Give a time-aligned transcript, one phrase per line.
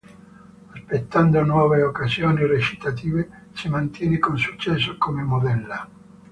[0.73, 5.87] Aspettando nuove occasioni recitative, si mantiene con successo come modella.